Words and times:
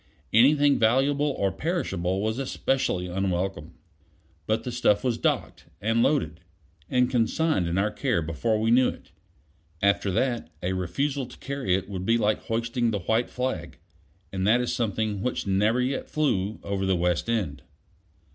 Anything 0.33 0.79
valuable 0.79 1.29
or 1.37 1.51
perishable 1.51 2.21
was 2.23 2.39
especially 2.39 3.05
unwelcome. 3.05 3.75
But 4.47 4.63
the 4.63 4.71
stuff 4.71 5.03
was 5.03 5.19
docked, 5.19 5.65
and 5.79 6.01
loaded, 6.01 6.39
and 6.89 7.07
consigned 7.07 7.67
in 7.67 7.77
our 7.77 7.91
care 7.91 8.23
before 8.23 8.59
we 8.59 8.71
knew 8.71 8.87
it. 8.89 9.11
After 9.79 10.09
that, 10.09 10.49
a 10.63 10.73
refusal 10.73 11.27
to 11.27 11.37
carry 11.37 11.75
it 11.75 11.87
would 11.87 12.03
be 12.07 12.17
like 12.17 12.41
hoisting 12.45 12.89
the 12.89 13.01
white 13.01 13.29
flag; 13.29 13.77
and 14.33 14.47
that 14.47 14.59
is 14.59 14.73
something 14.73 15.21
which 15.21 15.45
never 15.45 15.79
yet 15.79 16.09
flew 16.09 16.59
over 16.63 16.87
the 16.87 16.95
West 16.95 17.29
End. 17.29 17.61